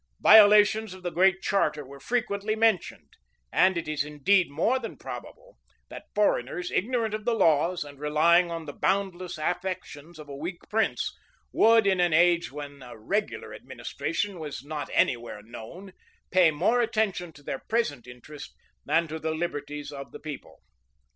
Violations 0.19 0.95
of 0.95 1.03
the 1.03 1.11
Great 1.11 1.43
Charter 1.43 1.85
were 1.85 1.99
frequently 1.99 2.55
mentioned; 2.55 3.17
and 3.53 3.77
it 3.77 3.87
is 3.87 4.03
indeed 4.03 4.49
more 4.49 4.79
than 4.79 4.97
probable, 4.97 5.57
that 5.89 6.05
foreigners, 6.15 6.71
ignorant 6.71 7.13
of 7.13 7.23
the 7.23 7.35
laws, 7.35 7.83
and 7.83 7.99
relying 7.99 8.49
on 8.49 8.65
the 8.65 8.73
boundless 8.73 9.37
affections 9.37 10.17
of 10.17 10.27
a 10.27 10.35
weak 10.35 10.57
prince, 10.71 11.15
would, 11.51 11.85
in 11.85 11.99
an 11.99 12.13
age 12.13 12.51
when 12.51 12.81
a 12.81 12.97
regular 12.97 13.53
administration 13.53 14.39
was 14.39 14.63
not 14.63 14.89
any 14.91 15.15
where 15.15 15.43
known, 15.43 15.93
pay 16.31 16.49
more 16.49 16.81
attention 16.81 17.31
to 17.33 17.43
their 17.43 17.59
present 17.59 18.07
interest 18.07 18.55
than 18.83 19.07
to 19.07 19.19
the 19.19 19.35
liberties 19.35 19.91
of 19.91 20.11
the 20.11 20.19
people. 20.19 20.63